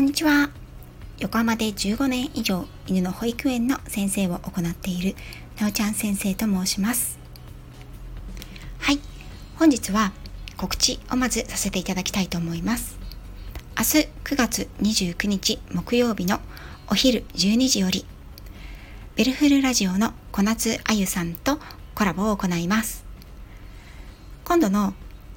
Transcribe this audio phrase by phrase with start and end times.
[0.00, 0.48] んにちは。
[1.18, 5.14] 横浜で15年以上犬の保育園の先生を行っている
[5.60, 7.18] なおちゃん先生と申します。
[8.78, 8.98] はい。
[9.58, 10.12] 本日は
[10.56, 12.98] 告知をまずさせていただきたいと思います。
[13.76, 16.40] 明日9月29日木曜日の
[16.88, 18.06] お昼12時より
[19.16, 21.58] ベルフルラジオの小夏あゆさんと
[21.94, 23.04] コラボを行います。
[24.46, 24.94] 今度の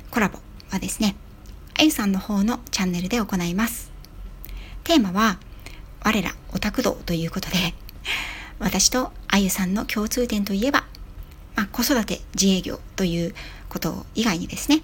[0.09, 0.39] コラボ
[0.69, 1.17] はですね、
[1.77, 3.82] あゆさんの方のチャンネルで行います。
[4.83, 5.39] テーマは、
[6.03, 7.73] 我らオタク道ということで、
[8.59, 10.85] 私とあゆさんの共通点といえば、
[11.55, 13.33] まあ、子育て自営業という
[13.69, 14.81] こと以外にですね、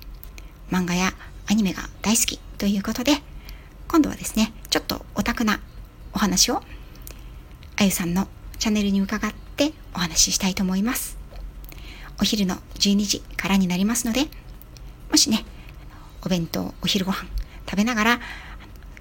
[0.71, 1.11] 漫画や
[1.47, 3.21] アニメが大好きということで、
[3.89, 5.59] 今度はですね、ちょっとオタクな
[6.13, 6.63] お話を、
[7.75, 8.27] あゆさんの
[8.57, 11.17] チャンネルに伺ってお話ししたいと思います。
[12.21, 14.27] お昼の12時からになりますので、
[15.11, 15.43] もしね、
[16.21, 17.27] お弁当、お昼ご飯
[17.69, 18.19] 食べながら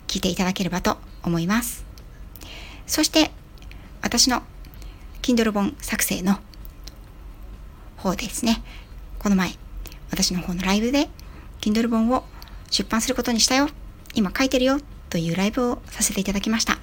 [0.09, 1.85] 聞いていただければと思います。
[2.87, 3.31] そして、
[4.03, 4.43] 私の
[5.23, 6.41] Kindle 本作成の
[7.97, 8.63] 方ですね。
[9.19, 9.53] この前、
[10.11, 11.09] 私の方のライブで
[11.61, 12.25] Kindle 本を
[12.71, 13.69] 出版することにしたよ。
[14.15, 14.81] 今書いてるよ。
[15.11, 16.79] というライブをさせていただきました。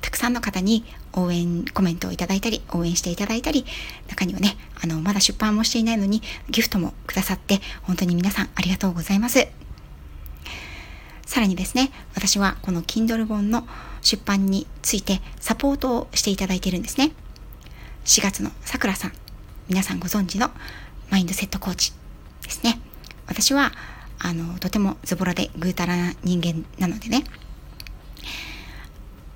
[0.00, 3.64] たくさんの方に応援コメントをいただいたり、応援していただいたり、
[4.08, 9.65] 中にはね、あの、まだ出版もしていないのにギフトもくださって、本当に皆さんありがとうございます。
[11.26, 13.66] さらにですね、私はこの Kindle 本の
[14.00, 17.12] 出版についてサポートをしていただいているんですね。
[18.04, 19.12] 4月のさくらさん、
[19.68, 20.50] 皆さんご存知の
[21.10, 21.92] マインドセットコーチ
[22.42, 22.80] ですね。
[23.26, 23.72] 私は、
[24.20, 27.24] あの、とてもズボラでぐうたらな人間なのでね。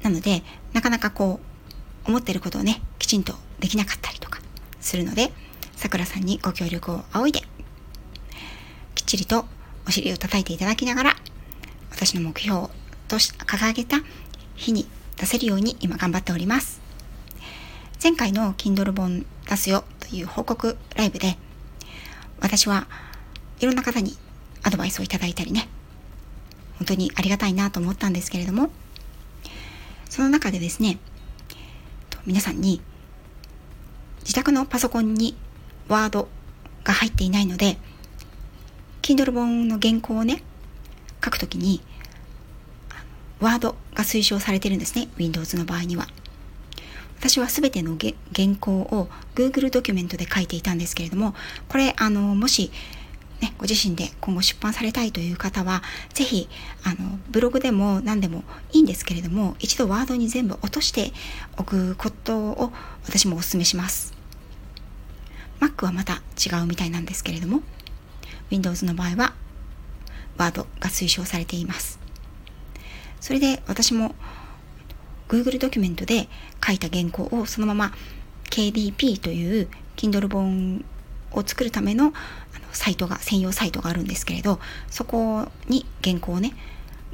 [0.02, 1.40] なので、なかなかこ
[2.06, 4.40] う、思ってることをね、きちんとできなかったりとか
[4.80, 5.32] するので、
[5.74, 7.40] さくらさんにご協力を仰いで、
[8.94, 9.44] きっちりと
[9.88, 11.16] お尻を叩いていただきながら、
[12.00, 12.68] 私の目標
[13.08, 13.98] と掲げた
[14.56, 14.86] 日に
[15.18, 16.80] 出せるように今頑張っております。
[18.02, 21.36] 前回の Kindle 本出すよという報告ライブで
[22.40, 22.86] 私は
[23.60, 24.16] いろんな方に
[24.62, 25.68] アドバイスをいただいたりね
[26.78, 28.70] 本当にありがたいなと思ったんですけれども
[30.08, 30.98] その中でですね
[32.24, 32.80] 皆さんに
[34.20, 35.36] 自宅のパソコンに
[35.88, 36.28] ワード
[36.82, 37.76] が入っていないので
[39.02, 40.42] Kindle 本の原稿をね
[41.22, 41.80] 書くときに、
[43.40, 45.08] ワードが推奨されてるんですね。
[45.16, 46.06] Windows の場合には。
[47.18, 48.12] 私はすべての原
[48.58, 51.34] 稿を Google ドキュメントで書いていたんですけれども、
[51.68, 52.70] これ、あの、もし、
[53.40, 55.82] ね、ご自身で今後出版されたいという方は、
[56.14, 56.48] ぜひ、
[56.82, 61.12] あの、ブログでも何でもいいんですけれども、一度ワードに全部落として
[61.56, 62.72] おくことを
[63.04, 64.14] 私もお勧めします。
[65.60, 67.62] Mac はまた違うみたいなんですけれども、
[68.50, 69.34] Windows の場合は
[70.38, 71.99] ワードが推奨されています。
[73.20, 74.14] それで私も
[75.28, 76.28] Google ドキュメントで
[76.64, 77.92] 書いた原稿をそのまま
[78.50, 80.84] KDP という Kindle 本
[81.32, 82.12] を作るための
[82.72, 84.58] サイトが、専用サイトがあるんですけれど、
[84.90, 86.52] そこに原稿をね、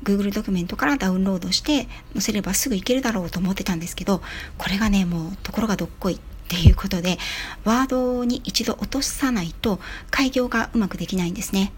[0.02, 4.22] Google ドキュメントからダウンロードして載せればすぐいけるだろうと思ってたんですけど、
[4.58, 6.18] これがね、もうところがどっこいっ
[6.48, 7.18] ていうことで、
[7.64, 9.80] ワードに一度落とさないと
[10.10, 11.72] 開業がうまくできないんですね。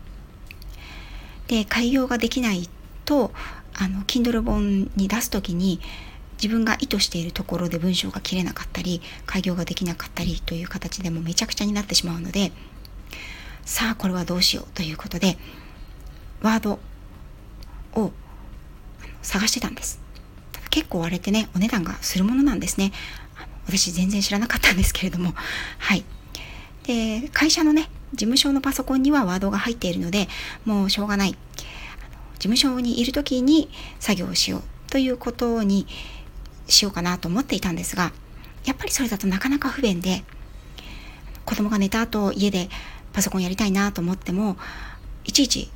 [1.47, 2.69] で開業ができない
[3.07, 3.33] と
[3.81, 5.81] あの Kindle 本に出す時に
[6.43, 12.53] 自分が意図しているところで文章が切れなかったり開業ができなかったりという形でもめちゃくちゃになってしまうので
[13.65, 15.39] さあこれはどうしようということで
[16.43, 16.79] ワード
[17.95, 18.13] を
[19.23, 20.01] 探してたんです。
[20.71, 22.93] 結構あれてねお値段がするものなんですね。
[23.67, 25.35] 私全然知らなかったんですけれども。
[25.79, 26.05] はい。
[26.85, 30.29] で会社のね事務所のパソコンにはワードが入っているので、
[30.65, 31.37] もうしょうがない。
[32.39, 33.69] 事務所にいる時に
[33.99, 35.87] 作業をしようということに
[36.69, 38.13] しようかなと思っていたんですが、
[38.65, 40.23] やっぱりそれだとなかなか不便で、
[41.45, 42.69] 子供が寝た後家で
[43.13, 44.57] パソコンやりたいなと思っても、
[45.25, 45.71] いちいち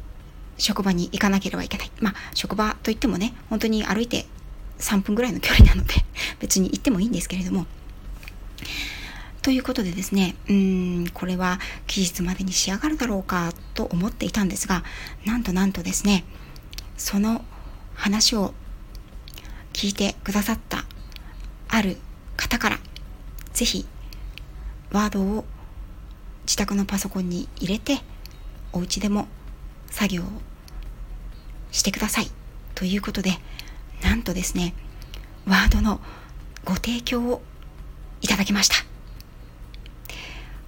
[0.58, 1.90] 職場に行かなければいけない。
[2.00, 4.26] まあ、職場といってもね、本当に歩いて
[4.78, 5.94] 3分ぐらいの距離なので、
[6.40, 7.66] 別に行ってもいいんですけれども、
[9.42, 14.84] ということでですね、うーん、これは期日までに仕上がるだろうかと思っていたんですが、
[15.24, 16.24] なんとなんとですね、
[17.02, 17.44] その
[17.94, 18.54] 話を
[19.72, 20.84] 聞いてくださった
[21.68, 21.96] ある
[22.36, 22.78] 方から、
[23.52, 23.86] ぜひ、
[24.92, 25.44] ワードを
[26.44, 27.98] 自宅のパソコンに入れて、
[28.72, 29.26] お家でも
[29.90, 30.26] 作業を
[31.72, 32.30] してください。
[32.76, 33.32] ということで、
[34.00, 34.72] なんとですね、
[35.44, 36.00] ワードの
[36.64, 37.42] ご提供を
[38.20, 38.76] いただきました。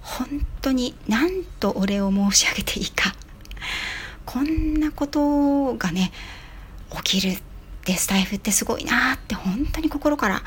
[0.01, 3.15] 本当に何とお礼を申し上げていいか
[4.35, 6.11] こんなことがね
[7.03, 7.41] 起きるっ
[7.85, 10.41] でスタイフってすごいなって本当に心から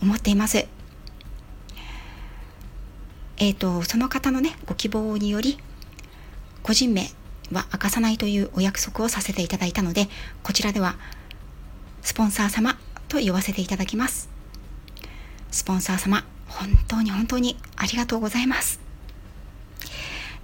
[0.00, 0.58] 思っています。
[3.38, 5.58] えっ、ー、とその方のねご希望により
[6.62, 7.10] 個人名
[7.52, 10.08] は明かさないというお約束をさせていただいたので
[10.42, 10.96] こちらでは
[12.02, 12.78] スポンサー様
[13.08, 14.30] と呼ばせていただきます
[15.50, 18.85] スポンサー様本当に本当にありがとうございます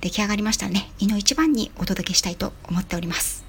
[0.02, 0.90] 出来上がりましたね。
[0.98, 3.44] 胃の一番にお届けしたいと思っております。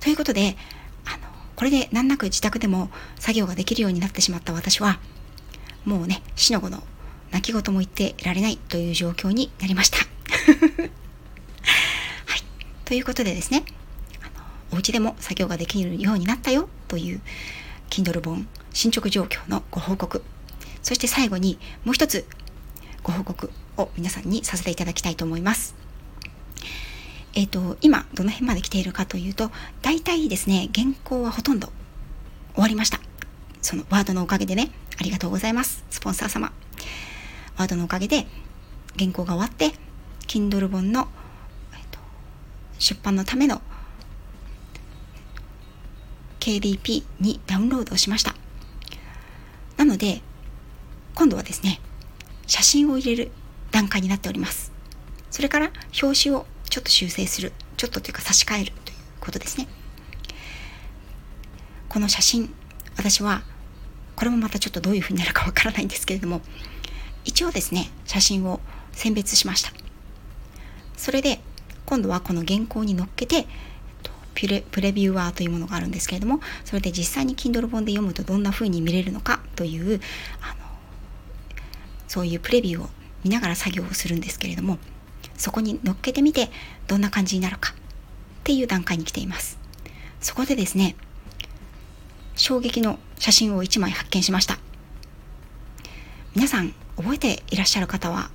[0.00, 0.56] ということで
[1.04, 1.18] あの
[1.54, 2.88] これで難なく自宅でも
[3.18, 4.98] 作業ができるようになってしまった私は
[5.84, 6.82] もうね死の子の
[7.30, 9.98] 泣き言も言ってられないという状況になりました。
[12.24, 12.42] はい。
[12.86, 13.64] ということでですね
[14.22, 17.20] あのお家でも作業ができるようになったよという
[17.90, 20.22] Kindle 本進捗状況のご報告。
[20.82, 22.24] そして最後にもう一つ
[23.06, 25.76] ご報告を皆さんにさせていただきたいと思います。
[27.34, 31.68] えっ、ー、と、今どの辺まで来ているかというと、大体ですね、原稿はほとんど
[32.54, 32.98] 終わりました。
[33.62, 35.84] そのワードのおかげでね、ありがとうございます。
[35.88, 36.50] スポンサー様。
[37.56, 38.26] ワードのおかげで
[38.98, 39.70] 原稿が終わって、
[40.26, 41.06] Kindle 本の、
[41.74, 42.00] えーと、
[42.80, 43.62] 出版のための
[46.40, 48.34] KDP にダウンロードしました。
[49.76, 50.22] なので、
[51.14, 51.80] 今度はですね、
[52.46, 53.30] 写真を入れる
[53.70, 54.72] 段階になっております。
[55.30, 55.70] それから
[56.02, 57.52] 表紙をちょっと修正する。
[57.76, 59.68] ちょっとというか差し替えるということですね。
[61.88, 62.52] この写真、
[62.96, 63.42] 私は、
[64.16, 66.40] これもまたちょっとどういうふうになるかわからないんですけれども、
[67.24, 68.60] 一応ですね、写真を
[68.92, 69.72] 選別しました。
[70.96, 71.40] それで、
[71.84, 73.46] 今度はこの原稿に乗っけて、
[74.34, 80.00] プレプレビューアーというものがあるんですけれども、それで実際に Kindle 本で読むとどんな風に見れるのかという、
[80.42, 80.65] あの
[82.08, 82.88] そういうプレビューを
[83.24, 84.78] 見ながら作業をするんですけれども
[85.36, 86.48] そこに乗っけてみて
[86.86, 87.74] どんな感じになるかっ
[88.44, 89.58] ていう段階に来ています。
[90.20, 90.96] そこでですね
[92.36, 94.58] 衝撃の写真を1枚発見しました。
[96.34, 98.30] 皆さん覚えていらっしゃる方は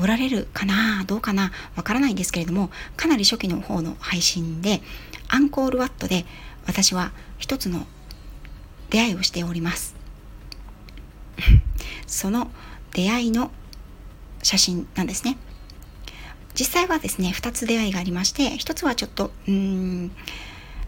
[0.00, 4.80] おられるかなどうかなわからないんですけれどもかなり初期の方の配信で
[5.28, 6.24] アンコールワットで
[6.66, 7.86] 私は一つの
[8.88, 9.94] 出会いをしております。
[12.06, 12.50] その
[12.92, 13.50] 出会いの
[14.42, 15.36] 写真なんですね。
[16.54, 20.10] 実際はですね2つ出会いがありまして1つはちょっとうん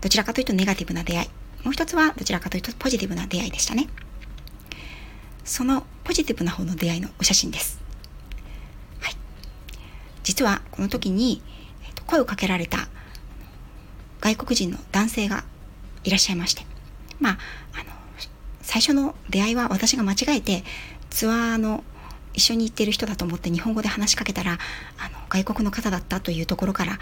[0.01, 1.29] どちらかというとネガティブな出会い。
[1.65, 3.89] もう1つはどちらかというとポジティブな出会いでしたね。
[5.45, 7.81] そのポジティブな方の出会いのお写真です、
[9.01, 9.17] はい、
[10.23, 11.43] 実はこの時に
[12.07, 12.89] 声をかけられた
[14.21, 15.45] 外国人の男性が
[16.05, 16.65] いらっしゃいまして
[17.21, 17.39] まあ
[17.75, 17.85] あの
[18.61, 20.65] 最初の出会いは私が間違えて
[21.11, 21.85] ツアーの
[22.35, 26.99] 一緒に行ってる人だと思って日本語で話しかけたらあの外国の方だったというところから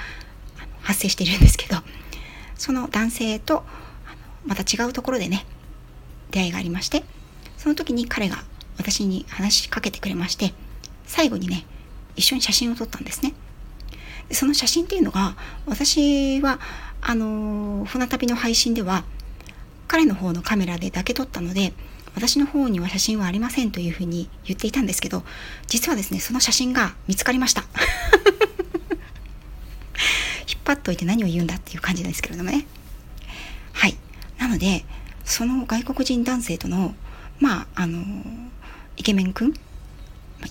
[0.83, 1.77] 発生しているんですけど
[2.57, 3.65] その男性と
[4.45, 5.47] また違うところでね
[6.31, 7.05] 出会いがありまして
[7.57, 8.37] その時に彼が
[8.79, 10.55] 私に話しかけてくれまして
[11.07, 11.67] 最後にね
[12.17, 13.35] 一緒に写真を撮ったんですね。
[14.29, 15.37] でその写真っていうのが
[15.67, 16.61] 私は
[17.01, 19.05] あの船旅の配信では
[19.89, 21.73] 彼の方のカメラでだけ撮ったので
[22.15, 25.23] 私の方には写真はありませんというふうに言っていたんですけど
[25.67, 27.65] 実はですねその写真が見つかりました。
[30.49, 32.67] 引っ張っといて何を言うんだっていう感じなんですけれどもね。
[33.73, 33.97] はい。
[34.39, 34.85] なので
[35.25, 36.95] その外国人男性との
[37.39, 38.05] まああの
[38.97, 39.55] イケメンくん？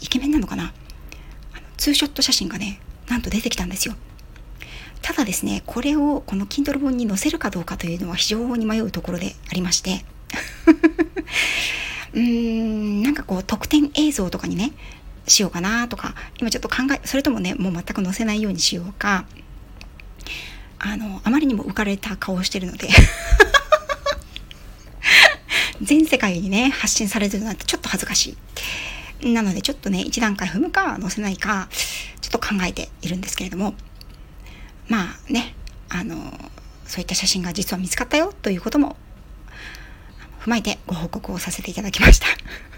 [0.01, 0.73] イケメンなのかな？
[1.77, 3.95] ツーショット写真がねなんと出てきたんですよ。
[5.01, 10.05] ただですねこれをこの Kindle 本に載せるかどうかというのは非常に迷うところでありまして。
[12.13, 14.71] うーん、なんかこう特典映像とかにね、
[15.27, 19.25] しようかなとか、今ちょっと考え、それともね、もう全く載せないようにしようか、
[20.79, 22.89] あの、あまりにも浮かれた顔をしてるので。
[25.81, 28.35] 全世界にね、発信されてるなんてちょっと恥ずかし
[29.21, 29.31] い。
[29.31, 31.69] なのでちょっとね、一段階踏むか載せないか、
[32.21, 33.75] ちょっと考えているんですけれども、
[34.87, 35.55] まあね、
[35.89, 36.15] あの、
[36.85, 38.97] そういった写真が実は見つかったよということも
[40.39, 42.27] 踏まえてご報告をさせていただきました。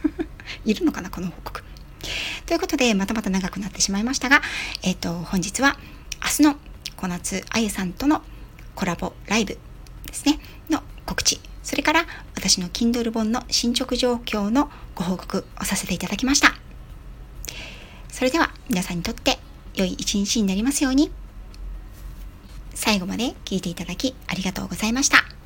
[0.65, 1.63] いるのかなこの報告。
[2.45, 4.41] ということでまたまた長くなってしまいましたが、
[4.83, 5.77] えっ、ー、と本日は
[6.23, 6.55] 明日の
[6.97, 8.21] 小夏あゆさんとの
[8.75, 9.57] コラボライブ
[10.05, 10.39] ですね。
[10.69, 11.39] の告知。
[11.63, 16.55] それから私の Kindle 本の進捗状況のご報告をさせていただきました。
[18.09, 19.39] それでは皆さんにとって
[19.75, 21.11] 良い一日になりますように。
[22.73, 25.40] 最後まで聞いていただきありがとうございました。